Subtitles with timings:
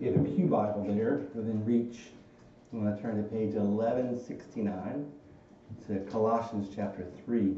[0.00, 1.98] you have a Pew Bible there within reach,
[2.72, 5.12] I'm going to turn to page 1169
[5.86, 7.54] to Colossians chapter 3.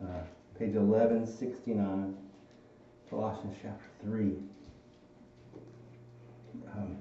[0.00, 0.06] Uh,
[0.56, 2.16] page 1169,
[3.10, 4.36] Colossians chapter 3.
[6.76, 6.96] Um,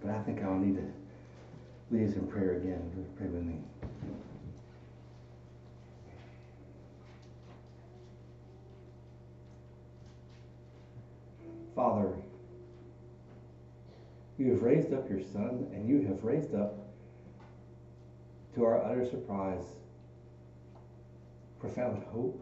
[0.00, 3.06] but I think I'll need to lead us in prayer again.
[3.18, 3.56] Pray with me.
[11.74, 12.14] Father,
[14.38, 16.78] you have raised up your Son, and you have raised up,
[18.54, 19.64] to our utter surprise,
[21.58, 22.40] profound hope.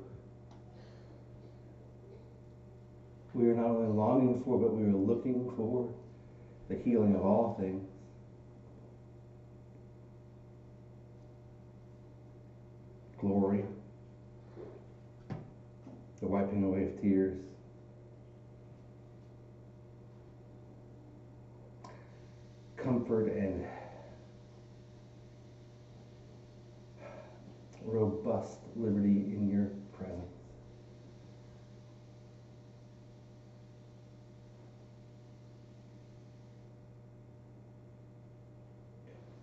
[3.35, 5.89] We are not only longing for, but we are looking for
[6.69, 7.89] the healing of all things.
[13.19, 13.65] Glory,
[16.21, 17.52] the wiping away of tears.
[22.83, 23.65] Comfort and
[27.85, 30.33] robust liberty in your presence.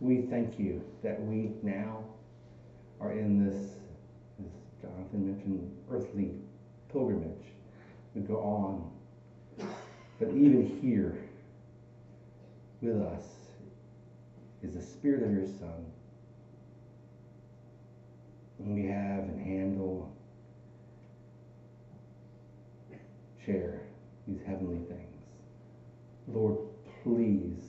[0.01, 2.03] We thank you that we now
[2.99, 3.75] are in this,
[4.41, 6.31] as Jonathan mentioned, earthly
[6.91, 7.53] pilgrimage.
[8.15, 8.91] We go on.
[10.19, 11.18] But even here
[12.81, 13.25] with us
[14.63, 15.85] is the Spirit of your Son.
[18.59, 20.13] And we have and handle,
[23.45, 23.81] share
[24.27, 25.23] these heavenly things.
[26.27, 26.57] Lord,
[27.03, 27.63] please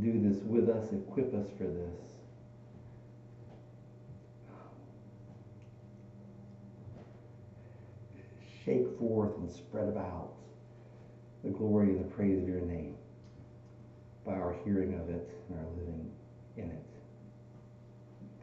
[0.00, 2.00] do this with us, equip us for this.
[8.64, 10.32] Shake forth and spread about
[11.42, 12.94] the glory and the praise of your name
[14.24, 16.10] by our hearing of it and our living
[16.56, 16.84] in it.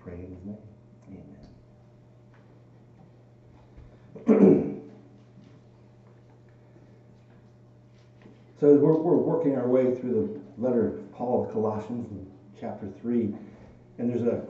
[0.04, 0.58] Pray in his name.
[4.28, 4.82] Amen.
[8.60, 12.28] so we're, we're working our way through the letter of Paul of Colossians in
[12.60, 13.34] chapter 3,
[13.98, 14.44] and there's a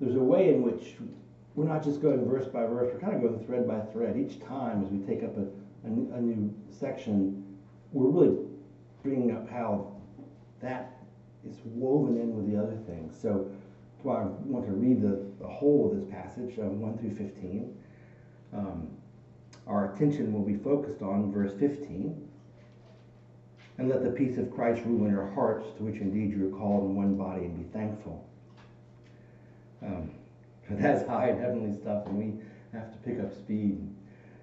[0.00, 0.96] there's a way in which
[1.54, 4.16] we're not just going verse by verse, we're kind of going thread by thread.
[4.16, 5.42] Each time as we take up a,
[5.86, 7.44] a, a new section,
[7.92, 8.49] we're really
[9.02, 9.92] bringing up how
[10.60, 10.98] that
[11.48, 13.16] is woven in with the other things.
[13.20, 13.50] So
[14.04, 17.76] I want to read the, the whole of this passage, um, 1 through 15.
[18.52, 18.88] Um,
[19.66, 22.28] our attention will be focused on verse 15.
[23.78, 26.58] And let the peace of Christ rule in your hearts, to which indeed you are
[26.58, 28.28] called in one body, and be thankful.
[29.82, 30.10] Um,
[30.70, 33.80] that's high and heavenly stuff, and we have to pick up speed,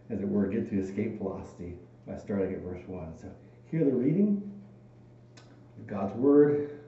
[0.10, 1.76] as it were, get to escape velocity
[2.08, 3.18] by starting at verse 1.
[3.22, 3.28] So
[3.72, 4.42] hear the reading
[5.80, 6.80] of God's Word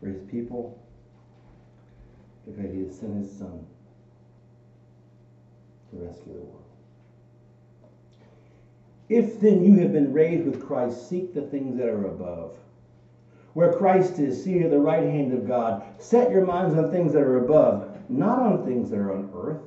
[0.00, 0.78] for His people,
[2.46, 3.64] because He has sent His Son
[5.90, 6.60] to rescue the world.
[9.08, 12.56] If then you have been raised with Christ, seek the things that are above.
[13.52, 17.12] Where Christ is, seated at the right hand of God, set your minds on things
[17.12, 19.62] that are above, not on things that are on earth.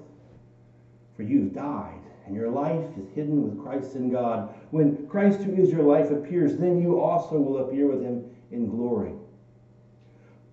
[1.15, 4.53] For you've died, and your life is hidden with Christ in God.
[4.71, 8.69] When Christ, who is your life, appears, then you also will appear with him in
[8.69, 9.13] glory.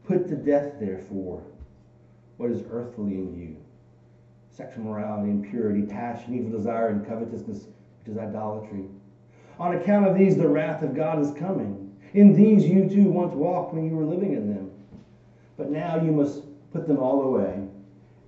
[0.05, 1.43] Put to death, therefore,
[2.37, 3.57] what is earthly in you
[4.51, 7.67] sexual morality, impurity, passion, evil desire, and covetousness,
[7.99, 8.85] which is idolatry.
[9.59, 11.93] On account of these, the wrath of God is coming.
[12.13, 14.71] In these you too once walked when you were living in them.
[15.57, 16.43] But now you must
[16.73, 17.67] put them all away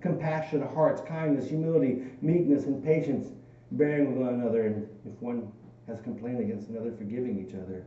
[0.00, 3.28] compassionate hearts, kindness, humility, meekness, and patience,
[3.72, 5.50] bearing with one another, and if one
[5.86, 7.84] has complained against another, forgiving each other.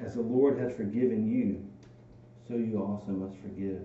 [0.00, 1.64] As the Lord has forgiven you,
[2.46, 3.80] so you also must forgive.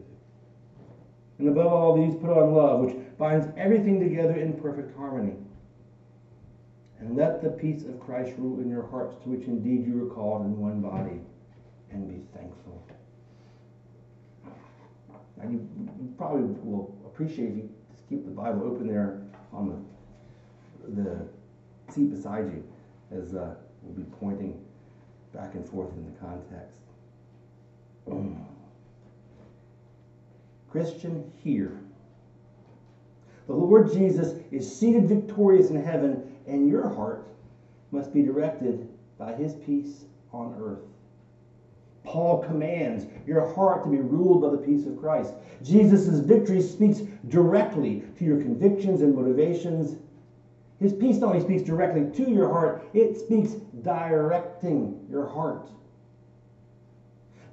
[1.39, 5.33] And above all these, put on love, which binds everything together in perfect harmony.
[6.99, 10.13] And let the peace of Christ rule in your hearts, to which indeed you were
[10.13, 11.19] called in one body,
[11.91, 12.85] and be thankful.
[15.43, 15.67] You,
[15.99, 19.21] you probably will appreciate you just keep the Bible open there
[19.51, 19.85] on
[20.89, 21.27] the, the
[21.93, 22.63] seat beside you,
[23.11, 24.59] as uh, we'll be pointing
[25.31, 26.79] back and forth in the context.
[30.71, 31.77] Christian, hear.
[33.45, 37.27] The Lord Jesus is seated victorious in heaven, and your heart
[37.91, 38.89] must be directed
[39.19, 40.81] by his peace on earth.
[42.03, 45.33] Paul commands your heart to be ruled by the peace of Christ.
[45.63, 49.97] Jesus' victory speaks directly to your convictions and motivations.
[50.79, 53.53] His peace not only speaks directly to your heart, it speaks
[53.83, 55.69] directing your heart.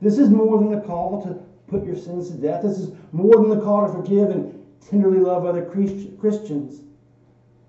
[0.03, 1.35] This is more than the call to
[1.69, 2.63] put your sins to death.
[2.63, 6.81] This is more than the call to forgive and tenderly love other Christians.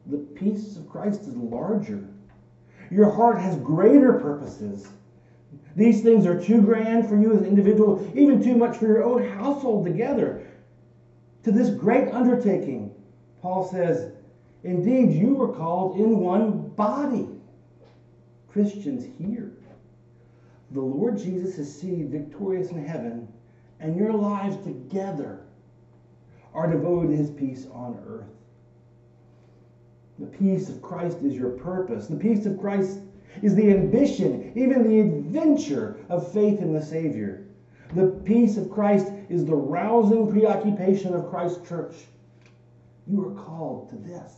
[0.07, 2.07] The peace of Christ is larger.
[2.89, 4.88] Your heart has greater purposes.
[5.75, 9.03] These things are too grand for you as an individual, even too much for your
[9.03, 10.45] own household together.
[11.44, 12.94] To this great undertaking,
[13.41, 14.12] Paul says,
[14.63, 17.27] Indeed, you were called in one body.
[18.51, 19.53] Christians here.
[20.71, 23.27] The Lord Jesus is seated victorious in heaven,
[23.79, 25.41] and your lives together
[26.53, 28.27] are devoted to his peace on earth.
[30.19, 32.07] The peace of Christ is your purpose.
[32.07, 33.00] The peace of Christ
[33.42, 37.48] is the ambition, even the adventure of faith in the Savior.
[37.94, 41.95] The peace of Christ is the rousing preoccupation of Christ's church.
[43.07, 44.33] You are called to this.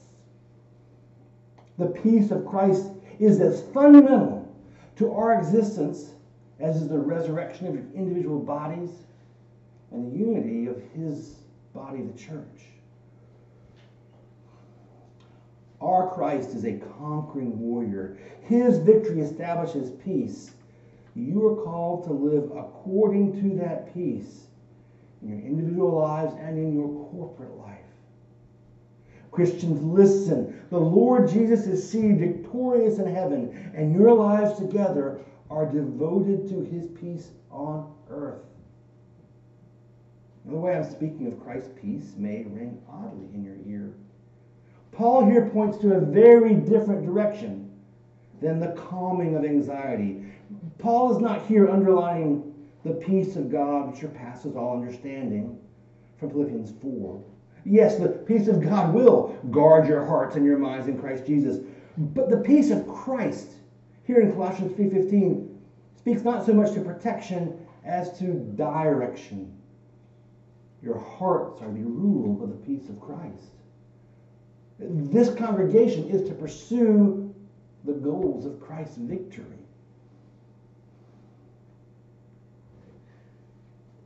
[1.77, 4.51] The peace of Christ is as fundamental
[4.97, 6.11] to our existence
[6.59, 8.89] as is the resurrection of your individual bodies
[9.91, 11.35] and the unity of his
[11.73, 12.72] body, the church.
[15.83, 18.17] Our Christ is a conquering warrior.
[18.41, 20.51] His victory establishes peace.
[21.13, 24.47] You are called to live according to that peace
[25.21, 27.79] in your individual lives and in your corporate life.
[29.31, 30.61] Christians, listen.
[30.69, 35.19] The Lord Jesus is seen victorious in heaven, and your lives together
[35.49, 38.41] are devoted to his peace on earth.
[40.45, 43.93] the way I'm speaking of Christ's peace may ring oddly in your ear.
[44.93, 47.71] Paul here points to a very different direction
[48.41, 50.23] than the calming of anxiety.
[50.77, 52.53] Paul is not here underlining
[52.83, 55.57] the peace of God which surpasses all understanding
[56.17, 57.23] from Philippians 4.
[57.65, 61.65] Yes, the peace of God will guard your hearts and your minds in Christ Jesus.
[61.97, 63.53] But the peace of Christ
[64.03, 65.47] here in Colossians 3:15
[65.95, 69.51] speaks not so much to protection as to direction.
[70.81, 73.62] Your hearts are to be ruled by the peace of Christ.
[74.89, 77.33] This congregation is to pursue
[77.85, 79.45] the goals of Christ's victory.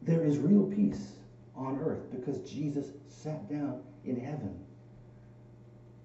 [0.02, 1.14] There is real peace
[1.56, 4.58] on earth because Jesus sat down in heaven.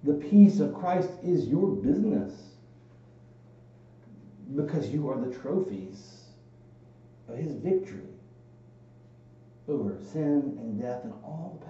[0.05, 2.33] The peace of Christ is your business
[4.57, 6.25] because you are the trophies
[7.29, 8.01] of his victory
[9.69, 11.67] over sin and death and all the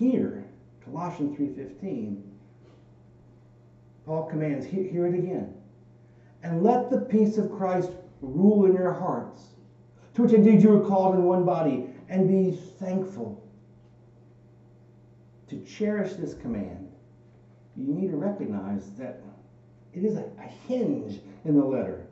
[0.00, 0.46] Here,
[0.82, 2.22] Colossians 3.15,
[4.06, 5.52] Paul commands, hear it again.
[6.42, 7.90] And let the peace of Christ
[8.22, 9.42] rule in your hearts,
[10.14, 13.46] to which indeed you are called in one body, and be thankful.
[15.48, 16.90] To cherish this command,
[17.76, 19.20] you need to recognize that
[19.92, 22.06] it is a, a hinge in the letter.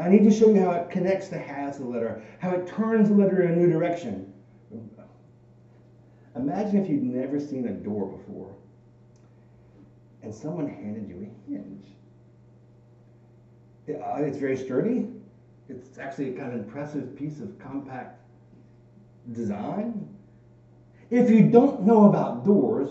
[0.00, 2.66] I need to show you how it connects the halves of the letter, how it
[2.66, 4.32] turns the letter in a new direction.
[6.38, 8.54] Imagine if you'd never seen a door before
[10.22, 11.86] and someone handed you a hinge.
[13.88, 15.06] Uh, it's very sturdy.
[15.68, 18.20] It's actually a kind of impressive piece of compact
[19.32, 20.06] design.
[21.10, 22.90] If you don't know about doors,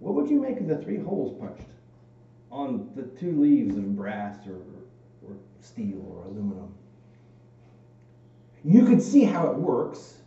[0.00, 1.68] what would you make of the three holes punched
[2.50, 4.58] on the two leaves of brass or,
[5.24, 6.68] or steel or aluminum?
[8.64, 10.21] You could see how it works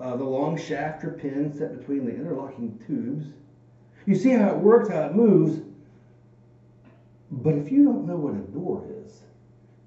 [0.00, 3.26] uh, the long shaft or pin set between the interlocking tubes.
[4.06, 5.60] You see how it works, how it moves.
[7.30, 9.22] But if you don't know what a door is,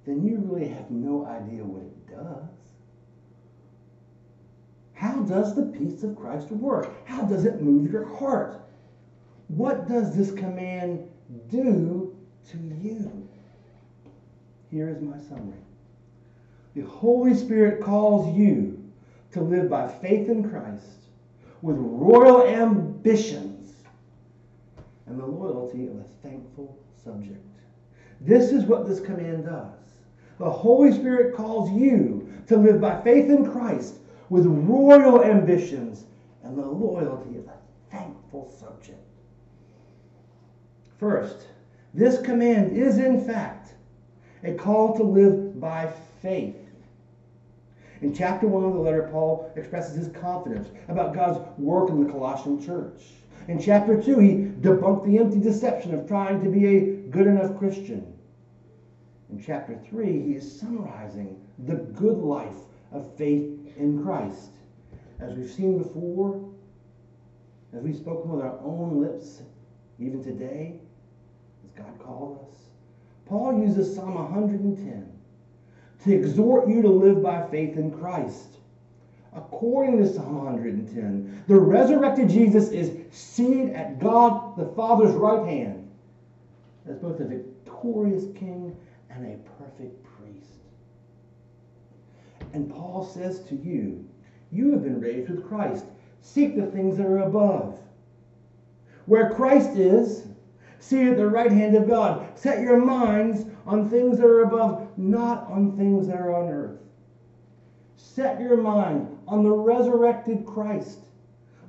[0.05, 2.50] then you really have no idea what it does.
[4.93, 7.05] How does the peace of Christ work?
[7.05, 8.62] How does it move your heart?
[9.47, 11.07] What does this command
[11.50, 12.15] do
[12.50, 13.27] to you?
[14.71, 15.59] Here is my summary.
[16.74, 18.75] The Holy Spirit calls you
[19.35, 21.09] to live by faith in Christ
[21.61, 23.73] with royal ambitions
[25.07, 27.45] and the loyalty of a thankful subject.
[28.21, 29.73] This is what this command does.
[30.39, 33.95] The Holy Spirit calls you to live by faith in Christ
[34.29, 36.05] with royal ambitions
[36.43, 37.57] and the loyalty of a
[37.91, 39.03] thankful subject.
[40.97, 41.47] First,
[41.93, 43.73] this command is in fact
[44.45, 46.64] a call to live by faith.
[48.01, 52.11] In chapter 1 of the letter, Paul expresses his confidence about God's work in the
[52.11, 53.01] Colossian church.
[53.47, 54.29] In chapter 2, he
[54.61, 58.13] debunked the empty deception of trying to be a good enough Christian.
[59.29, 62.57] In chapter 3, he is summarizing the good life
[62.91, 64.51] of faith in Christ.
[65.19, 66.43] As we've seen before,
[67.73, 69.41] as we've spoken with our own lips,
[69.99, 70.79] even today,
[71.63, 72.55] as God called us,
[73.25, 75.14] Paul uses Psalm 110
[76.05, 78.57] to exhort you to live by faith in Christ.
[79.35, 85.91] According to Psalm 110, the resurrected Jesus is seated at God the Father's right hand
[86.88, 88.77] as both a victorious king
[89.09, 90.62] and a perfect priest.
[92.53, 94.07] And Paul says to you,
[94.51, 95.85] You have been raised with Christ.
[96.21, 97.79] Seek the things that are above.
[99.07, 100.27] Where Christ is,
[100.79, 102.27] seated at the right hand of God.
[102.38, 106.79] Set your minds on things that are above, not on things that are on earth.
[107.98, 111.00] Set your mind on the resurrected Christ.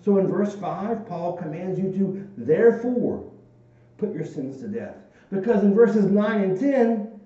[0.04, 3.30] So in verse 5, Paul commands you to, therefore,
[3.98, 4.96] put your sins to death.
[5.30, 7.20] Because in verses 9 and 10,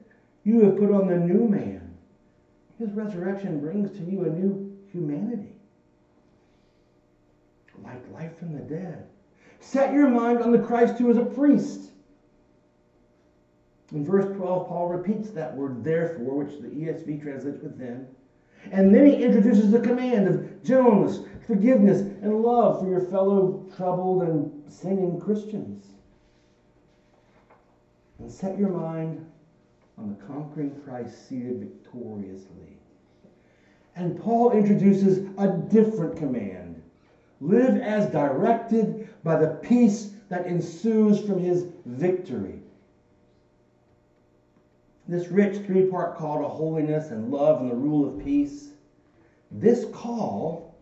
[0.44, 1.94] you have put on the new man.
[2.78, 5.52] His resurrection brings to you a new humanity,
[7.84, 9.06] like life from the dead.
[9.60, 11.89] Set your mind on the Christ who is a priest.
[13.92, 18.06] In verse 12, Paul repeats that word therefore, which the ESV translates with then.
[18.70, 24.22] And then he introduces the command of gentleness, forgiveness, and love for your fellow troubled
[24.22, 25.86] and sinning Christians.
[28.18, 29.26] And set your mind
[29.96, 32.76] on the conquering Christ seated victoriously.
[33.96, 36.82] And Paul introduces a different command
[37.40, 42.59] live as directed by the peace that ensues from his victory.
[45.10, 48.68] This rich three part call to holiness and love and the rule of peace,
[49.50, 50.78] this call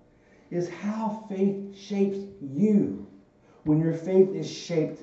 [0.51, 3.07] is how faith shapes you
[3.65, 5.03] when your faith is shaped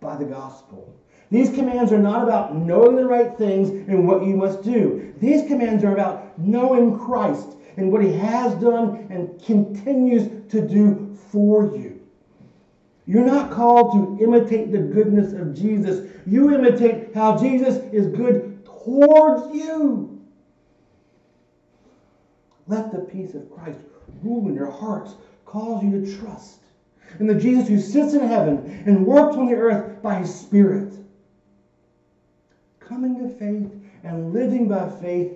[0.00, 0.92] by the gospel.
[1.30, 5.14] These commands are not about knowing the right things and what you must do.
[5.20, 11.16] These commands are about knowing Christ and what he has done and continues to do
[11.30, 12.00] for you.
[13.06, 16.10] You're not called to imitate the goodness of Jesus.
[16.26, 18.55] You imitate how Jesus is good
[18.86, 20.24] towards you.
[22.66, 23.78] Let the peace of Christ
[24.22, 25.14] rule in your hearts,
[25.44, 26.60] cause you to trust
[27.20, 30.92] in the Jesus who sits in heaven and works on the earth by his Spirit
[32.80, 33.70] coming to faith
[34.04, 35.32] and living by faith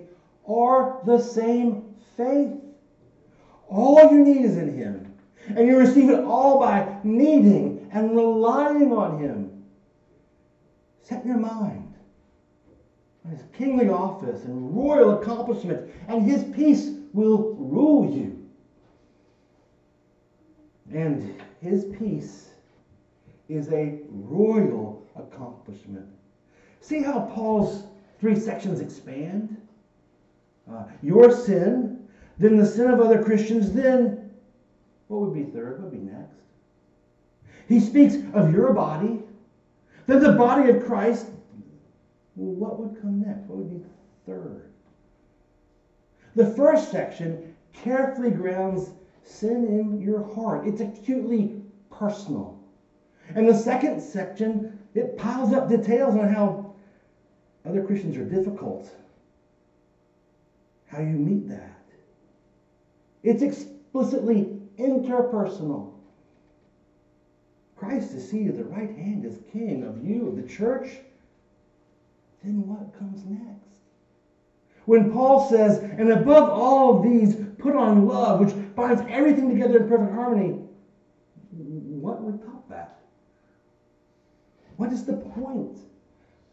[0.47, 1.83] are the same
[2.17, 2.53] faith.
[3.67, 5.13] All you need is in Him.
[5.47, 9.63] And you receive it all by needing and relying on Him.
[11.01, 11.80] Set your mind
[13.29, 18.49] His kingly office and royal accomplishment, and His peace will rule you.
[20.91, 22.49] And His peace
[23.47, 26.07] is a royal accomplishment
[26.81, 27.83] See how Paul's
[28.19, 29.55] three sections expand?
[30.69, 32.07] Uh, your sin,
[32.39, 34.31] then the sin of other Christians, then
[35.07, 35.81] what would be third?
[35.81, 36.35] What would be next?
[37.67, 39.19] He speaks of your body,
[40.07, 41.27] then the body of Christ.
[42.41, 43.47] Well, what would come next?
[43.47, 43.85] What would be
[44.25, 44.71] third?
[46.33, 48.89] The first section carefully grounds
[49.23, 50.65] sin in your heart.
[50.65, 52.59] It's acutely personal.
[53.35, 56.73] And the second section, it piles up details on how
[57.63, 58.89] other Christians are difficult.
[60.87, 61.85] How you meet that.
[63.21, 65.93] It's explicitly interpersonal.
[67.75, 70.89] Christ is seated at the right hand as King of you, of the church.
[72.43, 73.69] Then what comes next?
[74.85, 79.83] When Paul says, and above all of these, put on love, which binds everything together
[79.83, 80.59] in perfect harmony,
[81.51, 82.99] what would top that?
[84.77, 85.77] What is the point?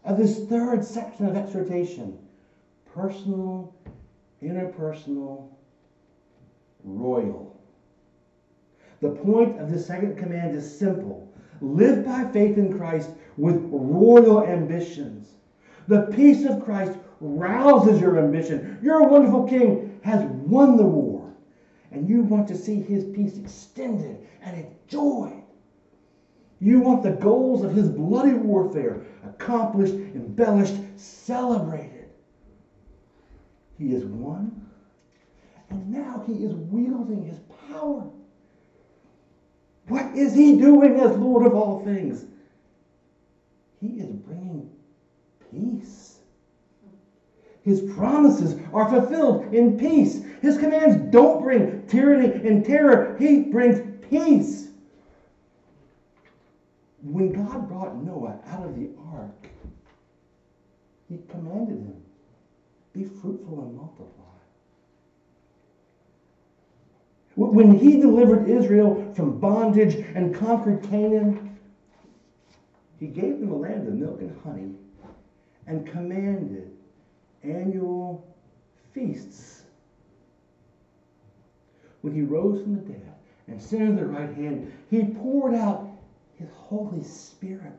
[0.09, 2.19] of this third section of exhortation
[2.95, 3.73] personal,
[4.43, 5.51] interpersonal,
[6.83, 7.61] royal.
[9.01, 14.45] The point of the second command is simple live by faith in Christ with royal
[14.45, 15.18] ambitions.
[15.89, 18.79] The peace of Christ rouses your ambition.
[18.83, 21.35] Your wonderful king has won the war,
[21.91, 25.43] and you want to see his peace extended and enjoyed.
[26.61, 32.11] You want the goals of his bloody warfare accomplished, embellished, celebrated.
[33.79, 34.67] He is won,
[35.71, 37.39] and now he is wielding his
[37.71, 38.11] power.
[39.87, 42.27] What is he doing as Lord of all things?
[43.81, 44.48] He is bringing
[45.51, 46.21] peace.
[47.63, 50.25] His promises are fulfilled in peace.
[50.41, 54.71] His commands don't bring tyranny and terror, he brings peace.
[57.03, 59.49] When God brought Noah out of the ark,
[61.09, 62.03] he commanded him,
[62.93, 64.25] be fruitful and multiply.
[67.35, 71.57] When he delivered Israel from bondage and conquered Canaan,
[72.99, 74.73] he gave them a land of milk and honey
[75.69, 76.73] and commanded
[77.45, 78.35] annual
[78.93, 79.63] feasts.
[82.01, 83.13] When he rose from the dead
[83.47, 85.91] and sat at the right hand, he poured out
[86.37, 87.75] his Holy Spirit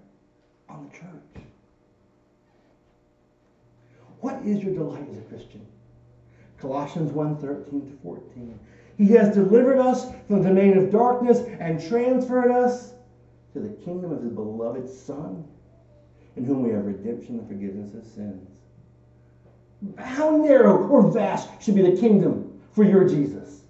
[0.70, 1.46] on the church.
[4.22, 5.66] What is your delight as a Christian?
[6.60, 8.60] Colossians 1 13 to 14.
[8.98, 12.94] He has delivered us from the domain of darkness and transferred us
[13.54, 15.48] to the kingdom of his beloved Son,
[16.36, 18.50] in whom we have redemption and forgiveness of sins.
[19.98, 23.62] How narrow or vast should be the kingdom for your Jesus?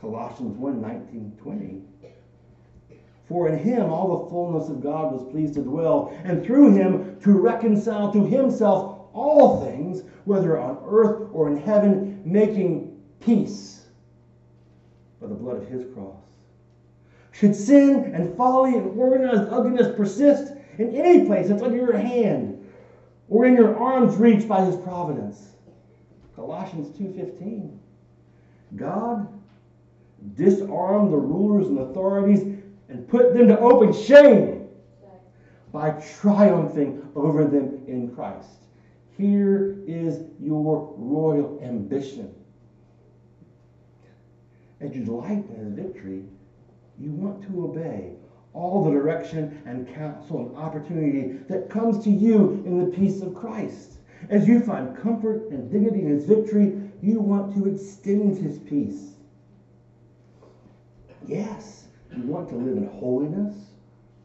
[0.00, 1.82] Colossians 1 19, 20.
[3.24, 7.16] For in him all the fullness of God was pleased to dwell, and through him
[7.20, 13.86] to reconcile to himself all things, whether on earth or in heaven, making peace
[15.20, 16.18] by the blood of his cross.
[17.30, 22.58] Should sin and folly and organized ugliness persist in any place that's under your hand
[23.28, 25.50] or in your arm's reach by his providence?
[26.34, 27.78] Colossians 2:15.
[28.76, 29.28] God
[30.34, 32.42] disarmed the rulers and authorities
[32.88, 34.68] and put them to open shame
[35.72, 38.48] by triumphing over them in Christ.
[39.16, 42.34] Here is your royal ambition.
[44.80, 46.24] As you delight in his victory,
[46.98, 48.16] you want to obey
[48.54, 53.34] all the direction and counsel and opportunity that comes to you in the peace of
[53.34, 53.98] Christ.
[54.28, 59.14] As you find comfort and dignity in his victory, you want to extend his peace.
[61.26, 61.86] Yes,
[62.16, 63.54] you want to live in holiness,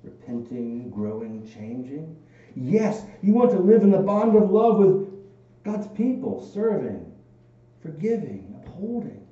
[0.04, 2.16] repenting, growing, changing.
[2.56, 5.08] Yes, you want to live in the bond of love with
[5.63, 7.12] God's people, serving,
[7.82, 9.26] forgiving, upholding.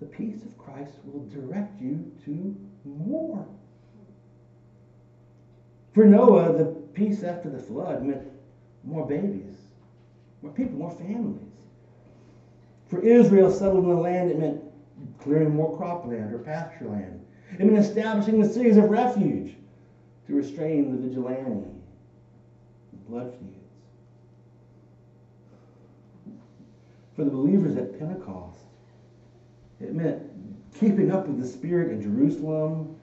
[0.00, 3.46] The peace of Christ will direct you to more.
[5.92, 6.64] For Noah, the
[6.94, 8.26] peace after the flood meant
[8.84, 9.58] more babies,
[10.40, 11.38] more people, more families.
[12.86, 14.62] For Israel settled in the land, it meant
[15.18, 17.24] clearing more cropland or pasture land.
[17.58, 19.54] It meant establishing the cities of refuge
[20.26, 21.70] to restrain the vigilante,
[22.92, 23.58] the blood feuds.
[27.14, 28.58] For the believers at Pentecost,
[29.80, 30.31] it meant
[30.78, 32.96] keeping up with the Spirit in Jerusalem,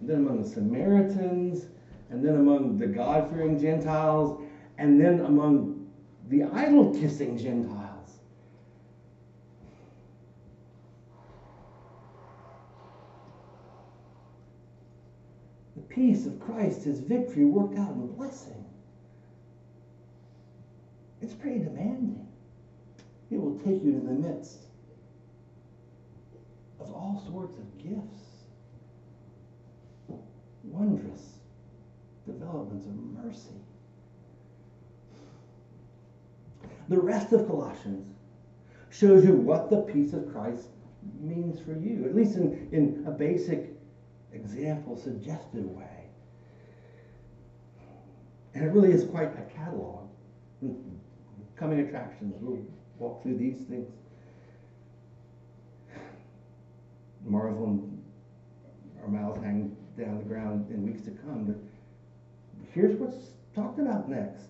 [0.00, 1.66] and then among the Samaritans,
[2.10, 4.42] and then among the God fearing Gentiles,
[4.78, 5.86] and then among
[6.28, 8.18] the idol kissing Gentiles.
[15.76, 18.64] The peace of Christ, his victory, worked out in blessing.
[21.20, 22.26] It's pretty demanding.
[23.30, 24.71] It will take you to the midst
[26.82, 28.46] of all sorts of gifts,
[30.64, 31.38] wondrous
[32.26, 33.60] developments of mercy.
[36.88, 38.14] The rest of Colossians
[38.90, 40.68] shows you what the peace of Christ
[41.20, 43.70] means for you, at least in, in a basic
[44.32, 45.86] example, suggestive way.
[48.54, 50.08] And it really is quite a catalog.
[51.56, 52.58] Coming attractions, we'll
[52.98, 53.88] walk through these things.
[57.24, 58.02] Marvel and
[59.02, 61.44] our mouths hang down the ground in weeks to come.
[61.44, 61.56] But
[62.72, 64.48] here's what's talked about next.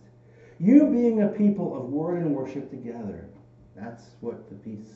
[0.59, 3.27] You being a people of word and worship together.
[3.75, 4.93] That's what the peace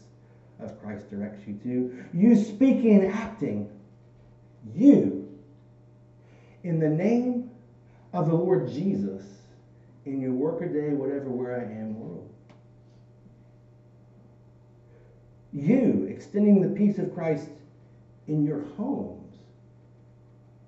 [0.60, 2.04] of Christ directs you to.
[2.14, 3.70] You speaking and acting.
[4.74, 5.28] You.
[6.62, 7.50] In the name
[8.12, 9.24] of the Lord Jesus
[10.04, 12.32] in your workaday, whatever, where I am world.
[15.52, 17.48] You extending the peace of Christ
[18.28, 19.34] in your homes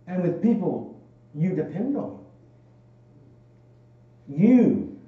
[0.06, 0.98] and with people
[1.34, 2.24] you depend on.
[4.28, 4.98] You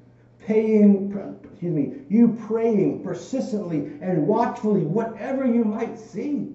[0.46, 1.12] paying,
[1.44, 6.48] excuse me, you praying persistently and watchfully, whatever you might see.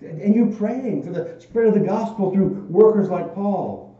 [0.00, 3.96] And you praying for the spread of the gospel through workers like Paul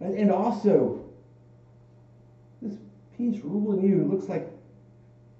[0.00, 1.04] And, and also,
[2.62, 2.76] this
[3.16, 4.48] peace ruling you looks like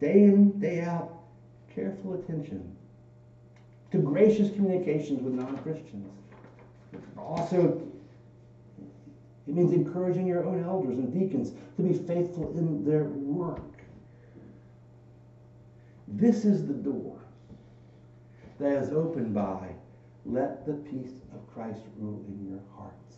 [0.00, 1.20] day in, day out,
[1.72, 2.76] careful attention
[3.90, 6.10] to gracious communications with non Christians.
[7.16, 7.82] Also,
[9.46, 13.62] it means encouraging your own elders and deacons to be faithful in their work.
[16.06, 17.18] This is the door
[18.58, 19.70] that is opened by
[20.24, 23.16] let the peace of Christ rule in your hearts.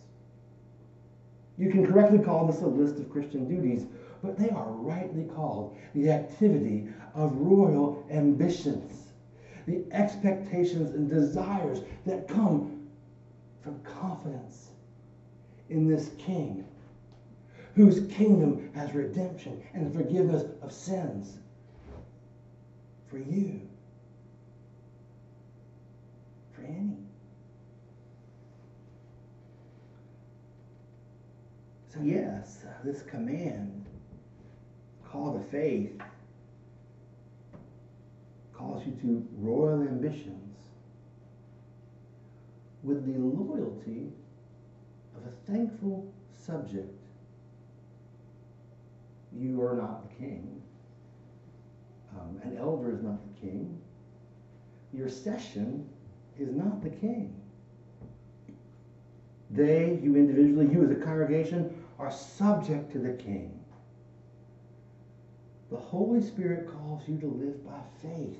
[1.59, 3.87] You can correctly call this a list of Christian duties,
[4.23, 9.10] but they are rightly called the activity of royal ambitions,
[9.71, 12.89] the expectations and desires that come
[13.63, 14.71] from confidence
[15.69, 16.65] in this King
[17.75, 21.39] whose kingdom has redemption and the forgiveness of sins
[23.07, 23.61] for you,
[26.53, 26.97] for any.
[31.89, 33.85] So, yes, this command,
[35.05, 36.01] call to faith,
[38.61, 40.57] calls you to royal ambitions
[42.83, 44.13] with the loyalty
[45.17, 46.13] of a thankful
[46.47, 46.95] subject.
[49.33, 50.61] You are not the king.
[52.15, 53.81] Um, an elder is not the king.
[54.93, 55.89] Your session
[56.39, 57.35] is not the king.
[59.51, 63.59] They, you individually, you as a congregation, are subject to the king.
[65.71, 68.39] The Holy Spirit calls you to live by faith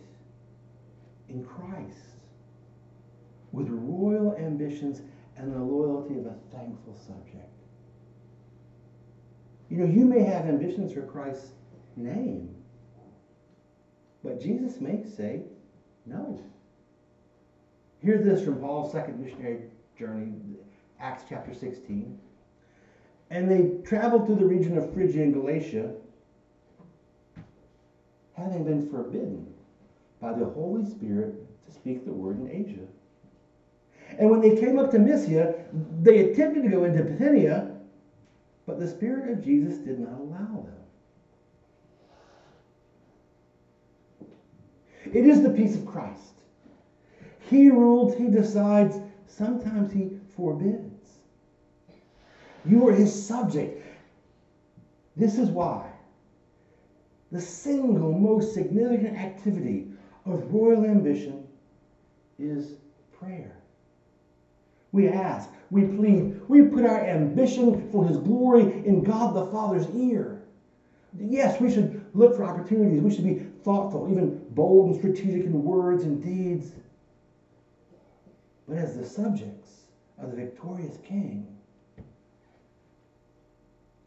[1.31, 2.19] in Christ
[3.53, 5.03] with royal ambitions
[5.37, 7.49] and the loyalty of a thankful subject.
[9.69, 11.53] You know, you may have ambitions for Christ's
[11.97, 12.55] name,
[14.23, 15.43] but Jesus may say
[16.07, 16.41] no.
[18.03, 19.61] Hear this from Paul's second missionary
[19.99, 20.33] journey,
[20.99, 22.19] Acts chapter 16.
[23.31, 25.93] And they traveled through the region of Phrygia and Galatia,
[28.37, 29.50] having been forbidden
[30.21, 31.35] by the Holy Spirit
[31.67, 32.87] to speak the word in Asia.
[34.19, 35.55] And when they came up to Mysia,
[36.03, 37.77] they attempted to go into Bithynia,
[38.67, 40.75] but the Spirit of Jesus did not allow them.
[45.13, 46.35] It is the peace of Christ.
[47.49, 51.19] He rules, he decides, sometimes he forbids.
[52.65, 53.83] You are his subject.
[55.17, 55.91] This is why
[57.33, 59.87] the single most significant activity
[60.27, 61.47] of royal ambition
[62.39, 62.75] is
[63.13, 63.57] prayer.
[64.93, 69.89] We ask, we plead, we put our ambition for his glory in God the Father's
[69.95, 70.43] ear.
[71.19, 73.01] Yes, we should look for opportunities.
[73.01, 76.73] We should be thoughtful, even bold and strategic in words and deeds.
[78.67, 79.83] But as the subjects
[80.19, 81.47] of the victorious king,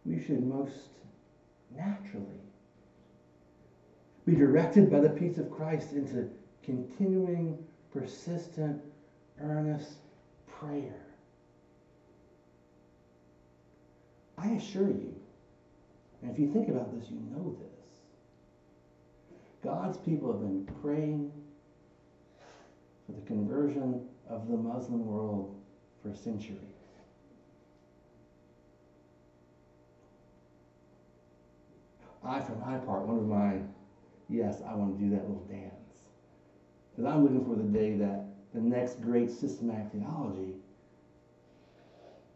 [0.06, 0.90] we should most
[1.76, 2.43] naturally
[4.26, 6.30] be directed by the peace of Christ into
[6.64, 7.58] continuing,
[7.92, 8.82] persistent,
[9.42, 9.98] earnest
[10.48, 11.02] prayer.
[14.38, 15.16] I assure you,
[16.22, 17.74] and if you think about this, you know this.
[19.64, 21.32] God's people have been praying
[23.06, 25.56] for the conversion of the Muslim world
[26.02, 26.60] for centuries.
[32.26, 33.60] I, for my part, one of my,
[34.34, 35.72] yes, I want to do that little dance.
[36.92, 40.56] Because I'm looking for the day that the next great systematic theology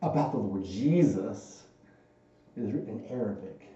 [0.02, 1.64] about the Lord Jesus
[2.56, 3.68] is written in Arabic.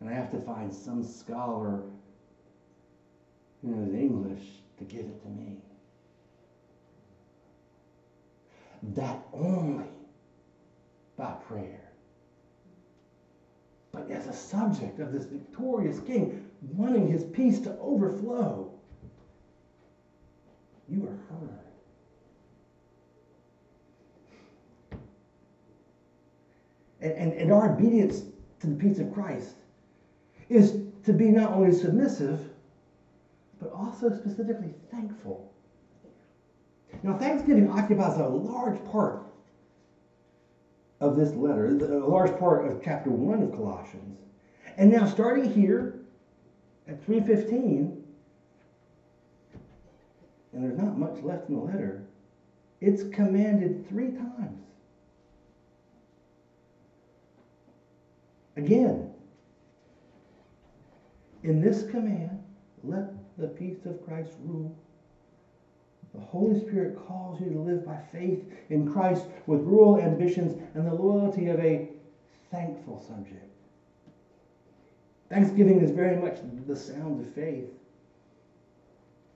[0.00, 1.82] And I have to find some scholar
[3.62, 4.42] who knows English
[4.78, 5.58] to give it to me.
[8.94, 9.86] That only
[11.16, 11.80] by prayer.
[13.90, 18.72] But as a subject of this victorious king wanting his peace to overflow,
[20.88, 21.58] you are heard.
[27.00, 28.22] And, and, and our obedience
[28.60, 29.54] to the peace of Christ
[30.48, 32.40] is to be not only submissive,
[33.60, 35.52] but also specifically thankful.
[37.02, 39.26] Now, Thanksgiving occupies a large part
[41.00, 44.18] of this letter, a large part of chapter 1 of Colossians.
[44.76, 45.97] And now, starting here
[46.88, 48.02] at 315,
[50.52, 52.06] and there's not much left in the letter,
[52.80, 54.64] it's commanded three times.
[58.56, 59.12] Again,
[61.42, 62.42] in this command,
[62.82, 64.76] let the peace of Christ rule.
[66.14, 70.86] The Holy Spirit calls you to live by faith in Christ with rural ambitions and
[70.86, 71.88] the loyalty of a
[72.50, 73.47] thankful subject.
[75.30, 77.68] Thanksgiving is very much the sound of faith.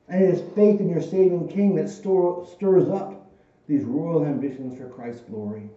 [0.09, 3.31] And it is faith in your saving King that store, stirs up
[3.69, 5.69] these royal ambitions for Christ's glory.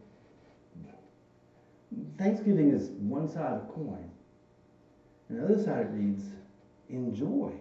[2.17, 4.09] Thanksgiving is one side of a coin.
[5.29, 6.23] And the other side reads,
[6.89, 7.53] enjoy.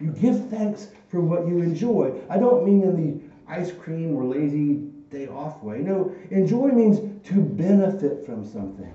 [0.00, 2.20] You give thanks for what you enjoy.
[2.28, 4.74] I don't mean in the ice cream or lazy
[5.10, 5.78] day off way.
[5.78, 8.92] No, enjoy means to benefit from something.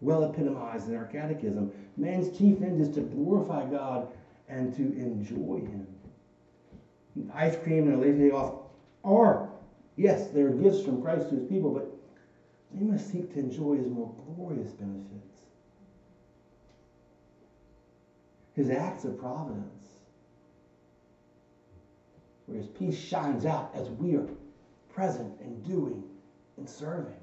[0.00, 1.72] Well epitomized in our catechism.
[1.96, 4.08] Man's chief end is to glorify God
[4.48, 5.86] and to enjoy Him.
[7.32, 8.52] Ice cream and a lazy day off
[9.04, 9.50] are,
[9.96, 11.92] yes, they're gifts from Christ to His people, but
[12.70, 15.40] we must seek to enjoy His more glorious benefits.
[18.54, 19.86] His acts of providence,
[22.46, 24.26] where His peace shines out as we are
[24.88, 26.02] present and doing
[26.56, 27.14] and serving.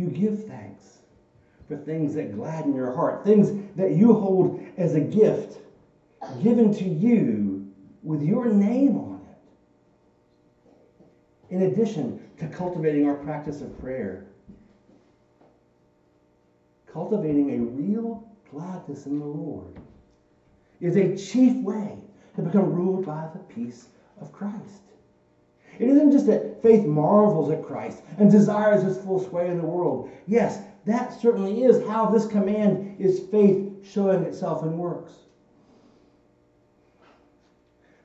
[0.00, 1.00] You give thanks
[1.68, 5.60] for things that gladden your heart, things that you hold as a gift
[6.42, 7.70] given to you
[8.02, 9.20] with your name on
[11.50, 11.54] it.
[11.54, 14.24] In addition to cultivating our practice of prayer,
[16.86, 19.82] cultivating a real gladness in the Lord
[20.80, 21.98] is a chief way
[22.36, 24.89] to become ruled by the peace of Christ.
[25.80, 29.64] It isn't just that faith marvels at Christ and desires his full sway in the
[29.64, 30.10] world.
[30.26, 35.14] Yes, that certainly is how this command is faith showing itself in works.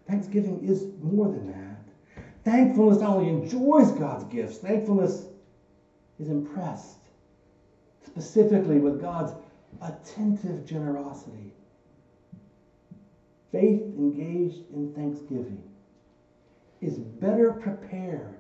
[0.08, 2.24] Thanksgiving is more than that.
[2.46, 5.28] Thankfulness not only enjoys God's gifts, thankfulness
[6.18, 7.00] is impressed
[8.06, 9.34] specifically with God's
[9.82, 11.52] attentive generosity.
[13.52, 15.62] Faith engaged in thanksgiving
[16.82, 18.36] is better prepared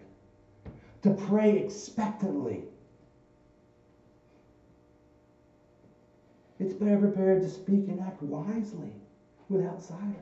[1.02, 2.63] to pray expectantly.
[6.60, 8.91] It's better prepared to speak and act wisely
[9.50, 10.21] with outsiders.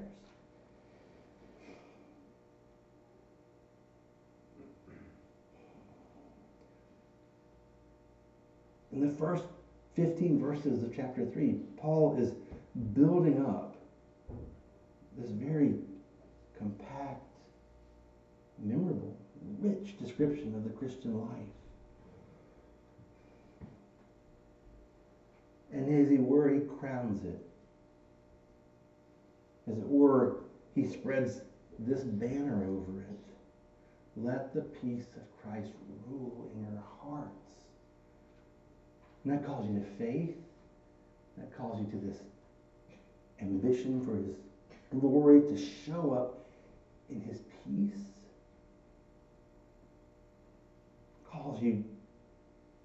[8.92, 9.46] In the first
[9.96, 12.34] 15 verses of chapter 3, Paul is
[12.94, 13.76] building up
[15.18, 15.76] this very
[16.58, 17.33] compact
[18.60, 19.16] memorable,
[19.60, 21.30] rich description of the Christian life.
[25.72, 27.40] And as he were, he crowns it.
[29.70, 30.38] As it were,
[30.76, 31.42] he spreads
[31.80, 33.20] this banner over it.
[34.16, 35.72] Let the peace of Christ
[36.08, 37.30] rule in your hearts.
[39.24, 40.36] And that calls you to faith.
[41.38, 42.18] That calls you to this
[43.42, 44.36] ambition for his
[45.00, 46.46] glory to show up
[47.10, 48.06] in his peace.
[51.44, 51.84] Calls you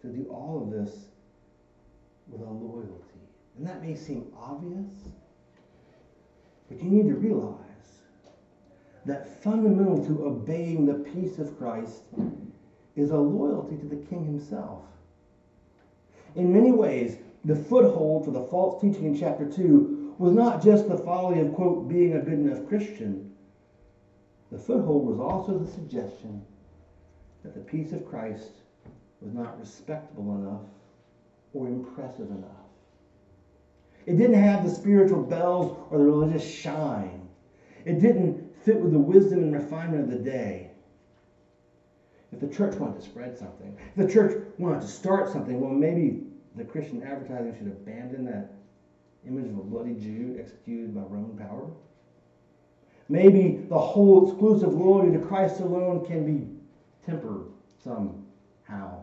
[0.03, 1.07] to do all of this
[2.27, 3.21] with a loyalty.
[3.57, 4.91] And that may seem obvious,
[6.69, 7.57] but you need to realize
[9.07, 12.03] that fundamental to obeying the peace of Christ
[12.97, 14.83] is a loyalty to the King himself.
[16.35, 20.89] In many ways, the foothold for the false teaching in chapter 2 was not just
[20.89, 23.33] the folly of, quote, being a good enough Christian.
[24.51, 26.45] The foothold was also the suggestion
[27.43, 28.51] that the peace of Christ
[29.21, 30.63] was not respectable enough
[31.55, 32.69] or impressive enough.
[34.07, 37.29] It didn't have the spiritual bells or the religious shine.
[37.85, 40.71] It didn't fit with the wisdom and refinement of the day.
[42.33, 45.71] If the church wanted to spread something, if the church wanted to start something, well,
[45.71, 46.25] maybe
[46.57, 48.53] the Christian advertising should abandon that
[49.27, 51.71] image of a bloody Jew executed by Roman power.
[53.09, 56.58] Maybe the whole exclusive loyalty to Christ alone can be
[57.09, 57.47] tempered
[57.83, 59.01] somehow.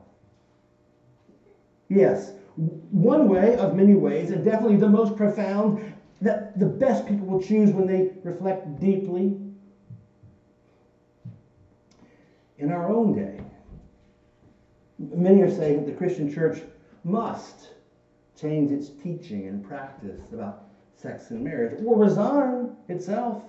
[1.89, 5.81] Yes, one way of many ways, and definitely the most profound,
[6.21, 9.35] that the best people will choose when they reflect deeply.
[12.59, 13.39] In our own day,
[15.15, 16.61] many are saying that the Christian church
[17.03, 17.71] must
[18.35, 23.41] change its teaching and practice about sex and marriage, or resign itself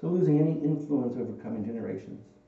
[0.00, 2.41] to losing any influence over coming generations.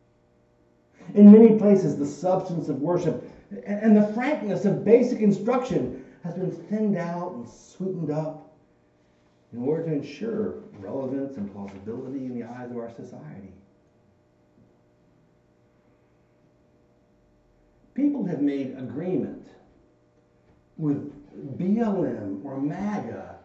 [1.12, 3.30] In many places, the substance of worship
[3.66, 8.56] and the frankness of basic instruction has been thinned out and sweetened up
[9.52, 13.52] in order to ensure relevance and plausibility in the eyes of our society.
[17.92, 19.46] People have made agreement
[20.76, 21.12] with
[21.58, 23.36] BLM or MAGA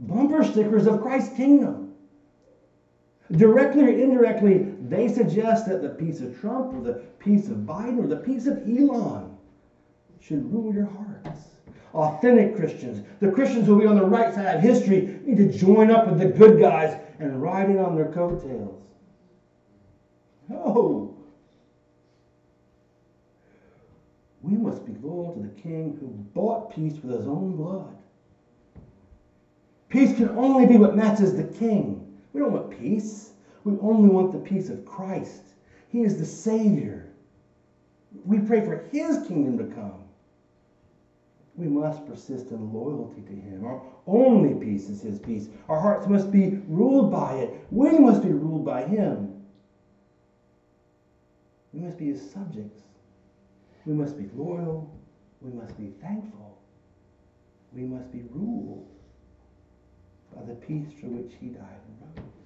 [0.00, 1.92] bumper stickers of Christ's kingdom.
[3.32, 8.02] Directly or indirectly, they suggest that the peace of Trump or the peace of Biden
[8.02, 9.36] or the peace of Elon
[10.20, 11.40] should rule your hearts.
[11.94, 15.50] Authentic Christians, the Christians who will be on the right side of history, need to
[15.50, 18.82] join up with the good guys and ride in on their coattails.
[20.48, 21.16] No.
[24.42, 27.96] We must be loyal to the King who bought peace with his own blood.
[29.88, 32.16] Peace can only be what matches the King.
[32.32, 33.29] We don't want peace.
[33.64, 35.42] We only want the peace of Christ.
[35.88, 37.12] He is the Savior.
[38.24, 40.04] We pray for His kingdom to come.
[41.56, 43.64] We must persist in loyalty to Him.
[43.64, 45.48] Our only peace is His peace.
[45.68, 47.66] Our hearts must be ruled by it.
[47.70, 49.34] We must be ruled by Him.
[51.72, 52.80] We must be His subjects.
[53.84, 54.90] We must be loyal.
[55.40, 56.56] We must be thankful.
[57.72, 58.88] We must be ruled
[60.34, 62.39] by the peace for which He died and rose.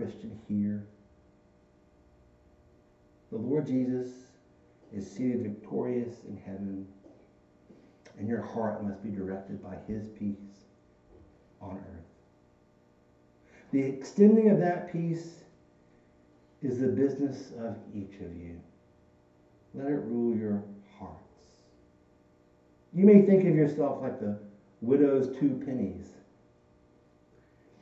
[0.00, 0.86] Christian, here.
[3.30, 4.08] The Lord Jesus
[4.94, 6.86] is seated victorious in heaven,
[8.18, 10.64] and your heart must be directed by his peace
[11.60, 12.06] on earth.
[13.72, 15.44] The extending of that peace
[16.62, 18.58] is the business of each of you.
[19.74, 20.64] Let it rule your
[20.98, 21.18] hearts.
[22.94, 24.38] You may think of yourself like the
[24.80, 26.14] widow's two pennies.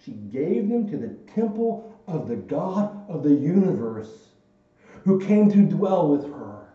[0.01, 4.31] She gave them to the temple of the God of the universe
[5.05, 6.75] who came to dwell with her.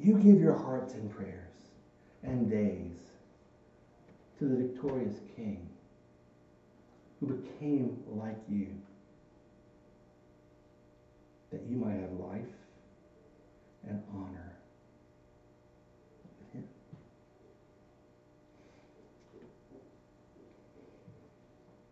[0.00, 1.72] You give your hearts and prayers
[2.22, 2.92] and days
[4.38, 5.68] to the victorious King
[7.18, 8.68] who became like you,
[11.50, 12.44] that you might have life
[13.88, 14.45] and honor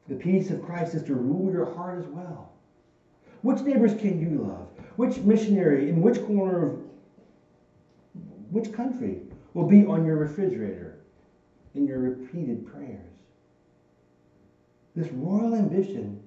[0.09, 2.53] The peace of Christ is to rule your heart as well.
[3.43, 4.69] Which neighbors can you love?
[4.97, 6.81] Which missionary in which corner of
[8.51, 9.23] which country
[9.55, 11.01] will be on your refrigerator
[11.75, 13.01] in your repeated prayers?
[14.95, 16.23] This royal ambition,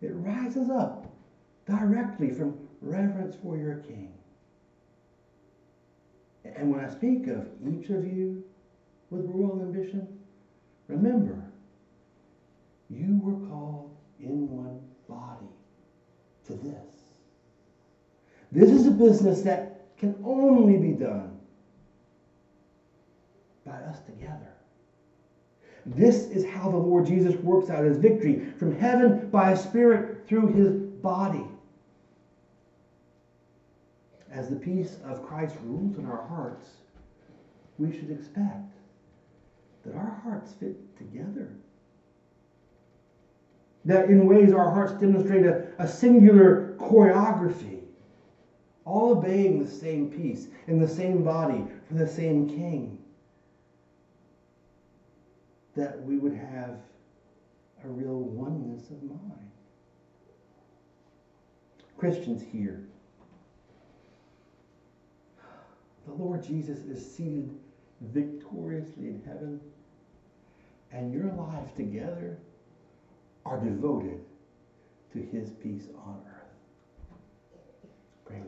[0.00, 1.14] it rises up
[1.66, 4.12] directly from reverence for your king.
[6.44, 8.42] And when I speak of each of you
[9.10, 10.08] with royal ambition,
[10.88, 11.51] remember
[12.92, 15.48] you were called in one body
[16.46, 16.92] to this.
[18.50, 21.38] This is a business that can only be done
[23.64, 24.52] by us together.
[25.86, 30.26] This is how the Lord Jesus works out his victory from heaven by his Spirit
[30.26, 31.46] through his body.
[34.30, 36.66] As the peace of Christ rules in our hearts,
[37.78, 38.72] we should expect
[39.84, 41.48] that our hearts fit together
[43.84, 47.80] that in ways our hearts demonstrate a, a singular choreography,
[48.84, 52.98] all obeying the same peace in the same body for the same king.
[55.74, 56.76] That we would have
[57.84, 59.50] a real oneness of mind.
[61.96, 62.84] Christians here,
[66.06, 67.50] the Lord Jesus is seated
[68.00, 69.60] victoriously in heaven,
[70.90, 72.38] and your lives together
[73.44, 74.20] are devoted
[75.12, 77.18] to his peace on earth.
[78.24, 78.42] Pray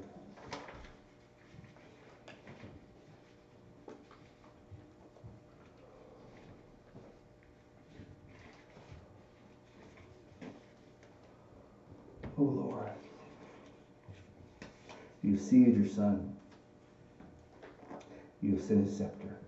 [12.37, 12.91] Oh Lord,
[15.23, 16.35] you sealed your son.
[18.43, 19.44] You have sent his scepter.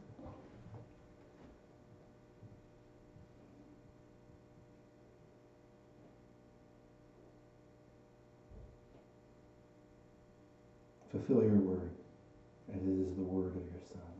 [11.27, 11.91] Fulfill your word,
[12.73, 14.16] and it is the word of your Son.